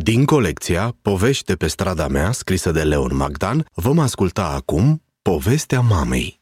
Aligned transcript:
Din 0.00 0.24
colecția 0.24 0.96
Povești 1.02 1.44
de 1.44 1.54
pe 1.54 1.66
strada 1.66 2.08
mea, 2.08 2.32
scrisă 2.32 2.70
de 2.70 2.82
Leon 2.82 3.16
Magdan, 3.16 3.66
vom 3.74 3.98
asculta 3.98 4.44
acum 4.44 5.02
Povestea 5.22 5.80
mamei. 5.80 6.40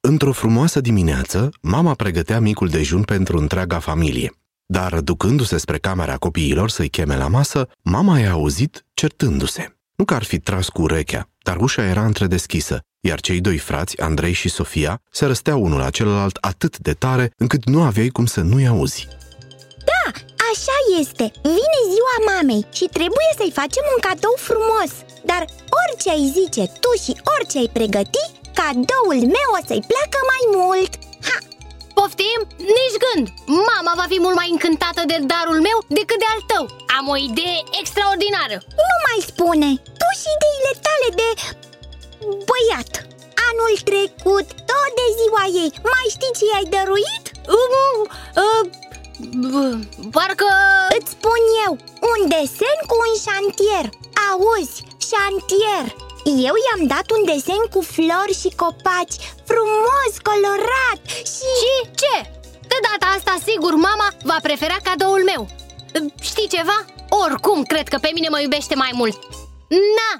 Într-o 0.00 0.32
frumoasă 0.32 0.80
dimineață, 0.80 1.50
mama 1.60 1.94
pregătea 1.94 2.40
micul 2.40 2.68
dejun 2.68 3.02
pentru 3.02 3.38
întreaga 3.38 3.78
familie. 3.78 4.32
Dar, 4.66 5.00
ducându-se 5.00 5.58
spre 5.58 5.78
camera 5.78 6.16
copiilor 6.16 6.70
să-i 6.70 6.88
cheme 6.88 7.16
la 7.16 7.28
masă, 7.28 7.68
mama 7.82 8.18
i-a 8.18 8.30
auzit 8.30 8.84
certându-se. 8.94 9.76
Nu 9.94 10.04
că 10.04 10.14
ar 10.14 10.22
fi 10.22 10.38
tras 10.38 10.68
cu 10.68 10.82
urechea, 10.82 11.28
dar 11.42 11.56
ușa 11.56 11.84
era 11.84 12.04
întredeschisă, 12.04 12.80
iar 13.00 13.20
cei 13.20 13.40
doi 13.40 13.58
frați, 13.58 14.00
Andrei 14.00 14.32
și 14.32 14.48
Sofia, 14.48 15.00
se 15.10 15.26
răsteau 15.26 15.62
unul 15.62 15.78
la 15.78 15.90
celălalt 15.90 16.36
atât 16.40 16.78
de 16.78 16.92
tare 16.92 17.30
încât 17.36 17.64
nu 17.64 17.82
aveai 17.82 18.08
cum 18.08 18.26
să 18.26 18.40
nu-i 18.40 18.66
auzi. 18.66 19.08
Așa 20.52 21.00
este, 21.00 21.30
vine 21.42 21.48
ziua 21.52 21.67
mamei 22.30 22.66
și 22.78 22.86
trebuie 22.98 23.30
să-i 23.38 23.56
facem 23.60 23.84
un 23.94 24.00
cadou 24.06 24.36
frumos 24.48 24.90
Dar 25.30 25.42
orice 25.82 26.08
ai 26.14 26.24
zice 26.38 26.64
tu 26.82 26.90
și 27.04 27.12
orice 27.34 27.56
ai 27.62 27.70
pregăti, 27.76 28.24
cadoul 28.58 29.20
meu 29.36 29.48
o 29.58 29.60
să-i 29.68 29.86
placă 29.90 30.20
mai 30.32 30.42
mult 30.58 30.92
ha! 31.26 31.36
Poftim? 31.96 32.40
Nici 32.78 33.00
gând! 33.04 33.26
Mama 33.70 33.92
va 34.00 34.06
fi 34.12 34.18
mult 34.24 34.36
mai 34.40 34.48
încântată 34.54 35.02
de 35.10 35.18
darul 35.32 35.60
meu 35.68 35.78
decât 35.98 36.18
de 36.22 36.28
al 36.34 36.42
tău 36.50 36.64
Am 36.96 37.04
o 37.14 37.16
idee 37.28 37.58
extraordinară 37.80 38.56
Nu 38.80 38.94
mai 39.06 39.18
spune! 39.30 39.70
Tu 40.00 40.08
și 40.20 40.28
ideile 40.36 40.72
tale 40.86 41.08
de... 41.20 41.28
băiat 42.48 42.92
Anul 43.48 43.74
trecut, 43.90 44.46
tot 44.70 44.90
de 44.98 45.06
ziua 45.18 45.44
ei, 45.62 45.70
mai 45.92 46.06
știi 46.14 46.36
ce 46.38 46.44
i-ai 46.46 46.66
dăruit? 46.74 47.24
Uh, 47.56 48.02
uh, 48.44 48.62
Parcă... 50.10 50.46
Îți 50.98 51.07
spun 51.07 51.07
eu, 51.07 51.07
un 52.18 52.28
desen 52.34 52.78
cu 52.90 52.96
un 53.06 53.12
șantier 53.24 53.86
Auzi, 54.28 54.76
șantier 55.10 55.84
Eu 56.48 56.54
i-am 56.66 56.82
dat 56.94 57.06
un 57.16 57.22
desen 57.30 57.64
cu 57.74 57.80
flori 57.94 58.38
și 58.42 58.50
copaci 58.62 59.16
Frumos, 59.50 60.12
colorat 60.28 61.00
și... 61.32 61.48
Și 61.60 61.74
ce? 62.00 62.16
De 62.72 62.78
data 62.88 63.06
asta, 63.16 63.34
sigur, 63.48 63.72
mama 63.88 64.08
va 64.30 64.38
prefera 64.42 64.78
cadoul 64.82 65.22
meu 65.30 65.42
Știi 66.30 66.52
ceva? 66.56 66.78
Oricum, 67.24 67.62
cred 67.62 67.86
că 67.88 67.98
pe 68.00 68.10
mine 68.14 68.28
mă 68.28 68.40
iubește 68.40 68.74
mai 68.74 68.92
mult 69.00 69.18
Na! 69.98 70.10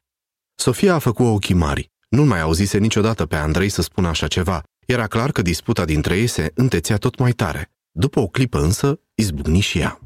Sofia 0.55 0.95
a 0.95 0.98
făcut 0.98 1.27
ochii 1.27 1.55
mari. 1.55 1.91
Nu 2.08 2.25
mai 2.25 2.41
auzise 2.41 2.78
niciodată 2.78 3.27
pe 3.27 3.36
Andrei 3.36 3.69
să 3.69 3.83
spună 3.83 4.08
așa 4.08 4.27
ceva. 4.27 4.62
Era 4.86 5.06
clar 5.06 5.33
că 5.33 5.42
disputa 5.42 5.84
dintre 5.84 6.17
ei 6.17 6.27
se 6.27 6.53
întețea 6.55 6.97
tot 6.97 7.19
mai 7.19 7.33
tare. 7.33 7.70
După 7.91 8.20
o 8.20 8.27
clipă 8.27 8.58
însă, 8.58 9.01
izbucni 9.14 9.61
și 9.61 9.78
ea. 9.78 10.01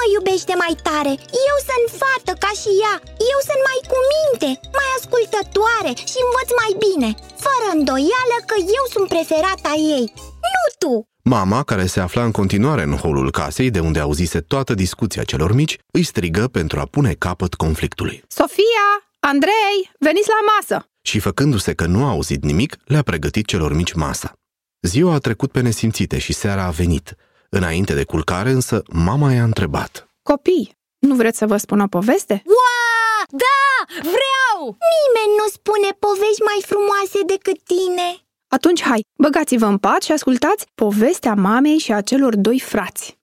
Mă 0.00 0.06
iubește 0.16 0.54
mai 0.64 0.74
tare 0.88 1.12
Eu 1.50 1.56
sunt 1.70 1.86
fată 2.00 2.32
ca 2.44 2.50
și 2.60 2.70
ea 2.84 2.96
Eu 3.32 3.38
sunt 3.48 3.62
mai 3.68 3.80
cu 3.90 3.98
minte, 4.14 4.48
mai 4.78 4.90
ascultătoare 4.98 5.92
și 6.10 6.18
învăț 6.26 6.48
mai 6.60 6.72
bine 6.84 7.10
Fără 7.46 7.66
îndoială 7.76 8.36
că 8.50 8.56
eu 8.78 8.84
sunt 8.94 9.06
preferata 9.14 9.72
ei 9.96 10.06
Nu 10.54 10.64
tu! 10.82 10.94
Mama, 11.34 11.60
care 11.70 11.86
se 11.94 12.00
afla 12.06 12.24
în 12.24 12.34
continuare 12.40 12.82
în 12.82 12.96
holul 13.02 13.30
casei, 13.30 13.70
de 13.70 13.80
unde 13.88 14.00
auzise 14.00 14.40
toată 14.52 14.72
discuția 14.84 15.22
celor 15.30 15.52
mici, 15.60 15.78
îi 15.96 16.02
strigă 16.02 16.44
pentru 16.58 16.76
a 16.80 16.86
pune 16.94 17.12
capăt 17.12 17.54
conflictului. 17.54 18.22
Sofia! 18.28 18.88
Andrei! 19.20 19.76
Veniți 19.98 20.28
la 20.28 20.40
masă! 20.52 20.86
Și 21.02 21.18
făcându-se 21.18 21.72
că 21.74 21.86
nu 21.86 22.04
a 22.04 22.08
auzit 22.08 22.42
nimic, 22.44 22.76
le-a 22.84 23.02
pregătit 23.02 23.46
celor 23.46 23.72
mici 23.74 23.92
masa. 23.92 24.32
Ziua 24.80 25.14
a 25.14 25.18
trecut 25.18 25.50
pe 25.50 25.60
nesimțite 25.60 26.18
și 26.18 26.32
seara 26.32 26.64
a 26.64 26.70
venit. 26.70 27.16
Înainte 27.56 27.94
de 27.94 28.04
culcare, 28.04 28.50
însă, 28.50 28.82
mama 28.92 29.32
i-a 29.32 29.42
întrebat. 29.42 30.08
Copii, 30.22 30.72
nu 30.98 31.14
vreți 31.14 31.38
să 31.38 31.46
vă 31.46 31.56
spun 31.56 31.80
o 31.80 31.86
poveste? 31.86 32.42
Ua! 32.46 33.24
Da! 33.44 33.68
Vreau! 34.00 34.58
Nimeni 34.96 35.32
nu 35.40 35.46
spune 35.52 35.88
povești 35.98 36.42
mai 36.50 36.60
frumoase 36.70 37.20
decât 37.26 37.58
tine 37.62 38.08
Atunci 38.52 38.82
hai, 38.82 39.04
băgați-vă 39.18 39.66
în 39.66 39.78
pat 39.78 40.02
și 40.02 40.12
ascultați 40.12 40.66
povestea 40.74 41.34
mamei 41.34 41.78
și 41.78 41.92
a 41.92 42.00
celor 42.00 42.36
doi 42.36 42.60
frați. 42.60 43.18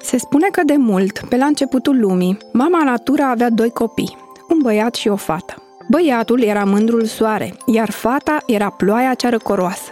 Se 0.00 0.18
spune 0.18 0.48
că 0.52 0.62
de 0.64 0.76
mult, 0.76 1.20
pe 1.28 1.36
la 1.36 1.44
începutul 1.44 2.00
lumii, 2.00 2.38
mama 2.52 2.84
natura 2.84 3.30
avea 3.30 3.50
doi 3.50 3.70
copii, 3.70 4.16
un 4.48 4.58
băiat 4.62 4.94
și 4.94 5.08
o 5.08 5.16
fată. 5.16 5.62
Băiatul 5.88 6.42
era 6.42 6.64
mândrul 6.64 7.04
soare, 7.04 7.56
iar 7.66 7.90
fata 7.90 8.42
era 8.46 8.70
ploaia 8.70 9.14
cea 9.14 9.28
răcoroasă. 9.28 9.90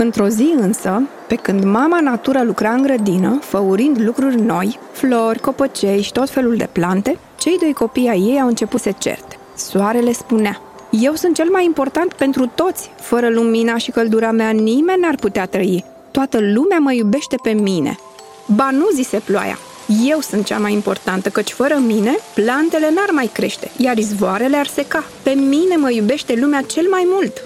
Într-o 0.00 0.28
zi 0.28 0.54
însă, 0.60 1.02
pe 1.26 1.34
când 1.34 1.64
mama 1.64 2.00
natură 2.00 2.42
lucra 2.42 2.70
în 2.70 2.82
grădină, 2.82 3.38
făurind 3.42 4.00
lucruri 4.00 4.40
noi, 4.40 4.78
flori, 4.92 5.40
copăcei 5.40 6.02
și 6.02 6.12
tot 6.12 6.30
felul 6.30 6.56
de 6.56 6.68
plante, 6.72 7.18
cei 7.38 7.58
doi 7.60 7.72
copii 7.72 8.08
ai 8.08 8.20
ei 8.20 8.40
au 8.40 8.46
început 8.46 8.80
să 8.80 8.90
certe. 8.98 9.38
Soarele 9.56 10.12
spunea, 10.12 10.60
eu 10.90 11.14
sunt 11.14 11.34
cel 11.34 11.48
mai 11.50 11.64
important 11.64 12.12
pentru 12.12 12.50
toți. 12.54 12.90
Fără 13.00 13.28
lumina 13.28 13.76
și 13.76 13.90
căldura 13.90 14.30
mea 14.30 14.50
nimeni 14.50 15.00
n-ar 15.00 15.14
putea 15.14 15.46
trăi. 15.46 15.84
Toată 16.10 16.38
lumea 16.40 16.78
mă 16.78 16.92
iubește 16.92 17.36
pe 17.42 17.50
mine. 17.50 17.98
Ba 18.46 18.70
nu, 18.70 18.88
zise 18.94 19.18
ploaia, 19.24 19.58
eu 20.06 20.20
sunt 20.20 20.44
cea 20.44 20.58
mai 20.58 20.72
importantă, 20.72 21.28
căci 21.28 21.50
fără 21.50 21.82
mine, 21.86 22.16
plantele 22.34 22.90
n-ar 22.94 23.10
mai 23.12 23.30
crește, 23.32 23.70
iar 23.76 23.98
izvoarele 23.98 24.56
ar 24.56 24.66
seca. 24.66 25.04
Pe 25.22 25.30
mine 25.30 25.76
mă 25.76 25.90
iubește 25.90 26.34
lumea 26.34 26.62
cel 26.62 26.86
mai 26.90 27.06
mult. 27.06 27.42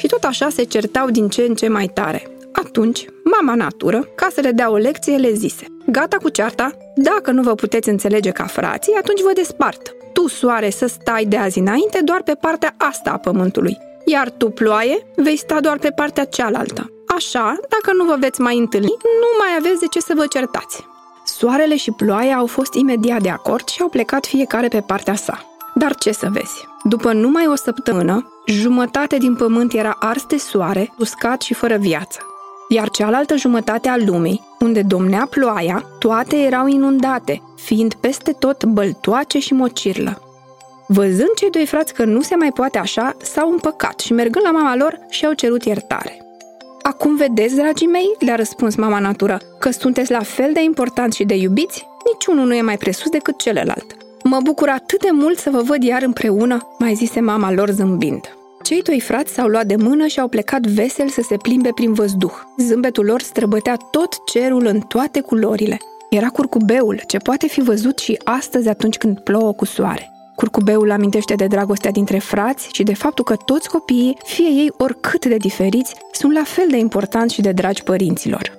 Și 0.00 0.06
tot 0.06 0.24
așa 0.24 0.48
se 0.48 0.62
certau 0.62 1.10
din 1.10 1.28
ce 1.28 1.42
în 1.42 1.54
ce 1.54 1.68
mai 1.68 1.86
tare. 1.94 2.28
Atunci, 2.52 3.06
mama 3.24 3.54
natură, 3.54 4.08
ca 4.14 4.28
să 4.32 4.40
le 4.40 4.50
dea 4.50 4.70
o 4.70 4.76
lecție, 4.76 5.16
le 5.16 5.32
zise 5.32 5.66
Gata 5.86 6.16
cu 6.16 6.28
cearta? 6.28 6.70
Dacă 6.94 7.30
nu 7.30 7.42
vă 7.42 7.54
puteți 7.54 7.88
înțelege 7.88 8.30
ca 8.30 8.44
frații, 8.44 8.94
atunci 8.94 9.22
vă 9.22 9.30
despart. 9.34 9.94
Tu, 10.12 10.28
soare, 10.28 10.70
să 10.70 10.86
stai 10.86 11.24
de 11.24 11.36
azi 11.36 11.58
înainte 11.58 12.00
doar 12.04 12.22
pe 12.22 12.34
partea 12.40 12.74
asta 12.76 13.10
a 13.10 13.16
pământului, 13.16 13.78
iar 14.04 14.30
tu, 14.30 14.50
ploaie, 14.50 15.06
vei 15.16 15.36
sta 15.36 15.60
doar 15.60 15.78
pe 15.78 15.90
partea 15.90 16.24
cealaltă. 16.24 16.92
Așa, 17.06 17.56
dacă 17.68 17.96
nu 17.96 18.04
vă 18.04 18.16
veți 18.20 18.40
mai 18.40 18.58
întâlni, 18.58 18.94
nu 19.02 19.28
mai 19.38 19.48
aveți 19.58 19.80
de 19.80 19.86
ce 19.86 20.00
să 20.00 20.12
vă 20.16 20.26
certați. 20.26 20.86
Soarele 21.24 21.76
și 21.76 21.90
ploaia 21.90 22.36
au 22.36 22.46
fost 22.46 22.74
imediat 22.74 23.22
de 23.22 23.30
acord 23.30 23.68
și 23.68 23.82
au 23.82 23.88
plecat 23.88 24.26
fiecare 24.26 24.68
pe 24.68 24.80
partea 24.80 25.14
sa. 25.14 25.49
Dar 25.74 25.94
ce 25.94 26.12
să 26.12 26.28
vezi? 26.32 26.68
După 26.82 27.12
numai 27.12 27.46
o 27.46 27.54
săptămână, 27.54 28.32
jumătate 28.46 29.16
din 29.16 29.36
pământ 29.36 29.72
era 29.72 29.96
ars 30.00 30.24
de 30.26 30.36
soare, 30.36 30.92
uscat 30.98 31.42
și 31.42 31.54
fără 31.54 31.76
viață. 31.76 32.18
Iar 32.68 32.88
cealaltă 32.90 33.36
jumătate 33.36 33.88
a 33.88 33.96
lumii, 33.96 34.42
unde 34.60 34.82
domnea 34.82 35.26
ploaia, 35.30 35.84
toate 35.98 36.36
erau 36.36 36.66
inundate, 36.66 37.42
fiind 37.56 37.94
peste 37.94 38.32
tot 38.32 38.64
băltoace 38.64 39.38
și 39.38 39.52
mocirlă. 39.52 40.22
Văzând 40.86 41.30
cei 41.36 41.50
doi 41.50 41.66
frați 41.66 41.94
că 41.94 42.04
nu 42.04 42.20
se 42.20 42.34
mai 42.34 42.52
poate 42.52 42.78
așa, 42.78 43.16
s-au 43.22 43.50
împăcat 43.50 44.00
și 44.00 44.12
mergând 44.12 44.44
la 44.44 44.50
mama 44.50 44.76
lor 44.76 44.98
și-au 45.08 45.32
cerut 45.32 45.64
iertare. 45.64 46.24
Acum 46.82 47.16
vedeți, 47.16 47.54
dragii 47.54 47.86
mei, 47.86 48.16
le-a 48.18 48.34
răspuns 48.34 48.74
mama 48.74 48.98
natură, 48.98 49.38
că 49.58 49.70
sunteți 49.70 50.10
la 50.10 50.22
fel 50.22 50.52
de 50.52 50.62
importanți 50.62 51.16
și 51.16 51.24
de 51.24 51.34
iubiți? 51.34 51.86
Niciunul 52.12 52.46
nu 52.46 52.54
e 52.54 52.62
mai 52.62 52.76
presus 52.76 53.10
decât 53.10 53.38
celălalt. 53.38 53.96
Mă 54.30 54.40
bucur 54.42 54.68
atât 54.68 55.00
de 55.00 55.08
mult 55.12 55.38
să 55.38 55.50
vă 55.50 55.62
văd 55.62 55.82
iar 55.82 56.02
împreună, 56.02 56.76
mai 56.78 56.94
zise 56.94 57.20
mama 57.20 57.52
lor 57.52 57.70
zâmbind. 57.70 58.36
Cei 58.62 58.82
doi 58.82 59.00
frați 59.00 59.32
s-au 59.32 59.46
luat 59.46 59.66
de 59.66 59.76
mână 59.76 60.06
și 60.06 60.20
au 60.20 60.28
plecat 60.28 60.66
vesel 60.66 61.08
să 61.08 61.20
se 61.20 61.36
plimbe 61.36 61.70
prin 61.74 61.92
văzduh. 61.92 62.32
Zâmbetul 62.58 63.04
lor 63.04 63.20
străbătea 63.20 63.76
tot 63.90 64.24
cerul 64.24 64.66
în 64.66 64.80
toate 64.80 65.20
culorile. 65.20 65.78
Era 66.10 66.28
curcubeul, 66.28 67.00
ce 67.06 67.18
poate 67.18 67.46
fi 67.46 67.60
văzut 67.60 67.98
și 67.98 68.20
astăzi 68.24 68.68
atunci 68.68 68.96
când 68.96 69.18
plouă 69.18 69.52
cu 69.52 69.64
soare. 69.64 70.10
Curcubeul 70.34 70.90
amintește 70.90 71.34
de 71.34 71.46
dragostea 71.46 71.90
dintre 71.90 72.18
frați 72.18 72.68
și 72.72 72.82
de 72.82 72.94
faptul 72.94 73.24
că 73.24 73.36
toți 73.36 73.68
copiii, 73.68 74.16
fie 74.24 74.48
ei 74.48 74.72
oricât 74.76 75.26
de 75.26 75.36
diferiți, 75.36 75.94
sunt 76.12 76.32
la 76.32 76.42
fel 76.44 76.66
de 76.70 76.76
importanți 76.76 77.34
și 77.34 77.40
de 77.40 77.52
dragi 77.52 77.82
părinților. 77.82 78.58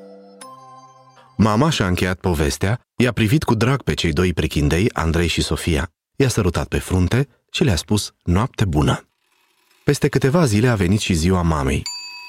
Mama 1.38 1.70
și-a 1.70 1.86
încheiat 1.86 2.18
povestea, 2.20 2.80
i-a 3.02 3.12
privit 3.12 3.44
cu 3.44 3.56
drag 3.56 3.82
pe 3.82 3.94
cei 3.94 4.14
doi 4.14 4.34
prechindei, 4.34 4.90
Andrei 4.94 5.28
și 5.28 5.42
Sofia, 5.42 5.92
i-a 6.16 6.28
sărutat 6.28 6.68
pe 6.68 6.78
frunte 6.78 7.28
și 7.52 7.64
le-a 7.64 7.76
spus 7.76 8.12
noapte 8.24 8.66
bună. 8.66 9.08
Peste 9.84 10.08
câteva 10.08 10.46
zile 10.46 10.68
a 10.68 10.76
venit 10.76 11.00
și 11.00 11.14
ziua 11.14 11.42
mamei. 11.42 11.84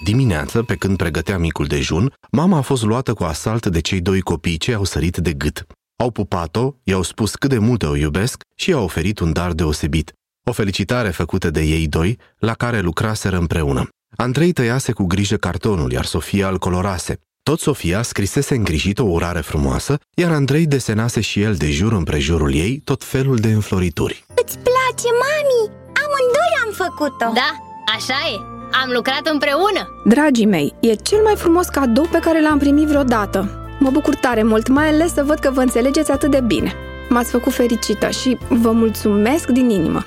Dimineață, 0.04 0.62
pe 0.62 0.74
când 0.74 0.96
pregătea 0.96 1.38
micul 1.38 1.66
dejun, 1.66 2.12
mama 2.30 2.56
a 2.56 2.60
fost 2.60 2.82
luată 2.82 3.14
cu 3.14 3.24
asalt 3.24 3.66
de 3.66 3.80
cei 3.80 4.00
doi 4.00 4.20
copii 4.20 4.56
ce 4.56 4.74
au 4.74 4.84
sărit 4.84 5.16
de 5.16 5.32
gât. 5.32 5.66
Au 5.96 6.10
pupat-o, 6.10 6.72
i-au 6.82 7.02
spus 7.02 7.34
cât 7.34 7.50
de 7.50 7.58
mult 7.58 7.82
o 7.82 7.96
iubesc 7.96 8.42
și 8.54 8.70
i-au 8.70 8.84
oferit 8.84 9.18
un 9.18 9.32
dar 9.32 9.52
deosebit. 9.52 10.12
O 10.44 10.52
felicitare 10.52 11.10
făcută 11.10 11.50
de 11.50 11.62
ei 11.62 11.86
doi, 11.88 12.18
la 12.38 12.54
care 12.54 12.80
lucraseră 12.80 13.36
împreună. 13.36 13.88
Andrei 14.16 14.52
tăiase 14.52 14.92
cu 14.92 15.04
grijă 15.04 15.36
cartonul, 15.36 15.92
iar 15.92 16.04
Sofia 16.04 16.48
îl 16.48 16.58
colorase. 16.58 17.20
Tot 17.44 17.60
Sofia 17.60 18.02
scrisese 18.02 18.54
îngrijit 18.54 18.98
o 18.98 19.02
urare 19.04 19.40
frumoasă, 19.40 19.98
iar 20.14 20.30
Andrei 20.32 20.66
desenase 20.66 21.20
și 21.20 21.40
el 21.42 21.54
de 21.54 21.70
jur 21.70 21.92
împrejurul 21.92 22.54
ei 22.54 22.80
tot 22.84 23.04
felul 23.04 23.36
de 23.36 23.48
înflorituri. 23.48 24.24
Îți 24.28 24.58
place, 24.58 25.08
mami? 25.22 25.72
Amândoi 26.02 26.52
am 26.64 26.72
făcut-o 26.72 27.32
Da, 27.34 27.50
așa 27.94 28.14
e 28.32 28.36
Am 28.82 28.90
lucrat 28.94 29.26
împreună 29.32 29.88
Dragii 30.04 30.46
mei, 30.46 30.74
e 30.80 30.94
cel 30.94 31.22
mai 31.22 31.34
frumos 31.36 31.66
cadou 31.66 32.08
pe 32.10 32.18
care 32.18 32.40
l-am 32.40 32.58
primit 32.58 32.86
vreodată. 32.86 33.66
Mă 33.78 33.90
bucur 33.90 34.14
tare 34.14 34.42
mult, 34.42 34.68
mai 34.68 34.88
ales 34.88 35.12
să 35.12 35.22
văd 35.24 35.38
că 35.38 35.50
vă 35.50 35.60
înțelegeți 35.60 36.10
atât 36.10 36.30
de 36.30 36.40
bine. 36.40 36.74
M-ați 37.08 37.30
făcut 37.30 37.52
fericită 37.52 38.10
și 38.10 38.36
vă 38.48 38.70
mulțumesc 38.70 39.48
din 39.48 39.70
inimă. 39.70 40.04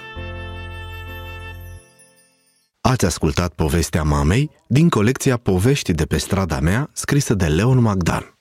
Ați 2.87 3.05
ascultat 3.05 3.53
povestea 3.53 4.03
mamei 4.03 4.49
din 4.67 4.89
colecția 4.89 5.37
Povești 5.37 5.93
de 5.93 6.05
pe 6.05 6.17
strada 6.17 6.59
mea, 6.59 6.89
scrisă 6.93 7.33
de 7.33 7.45
Leon 7.45 7.81
Magdan. 7.81 8.34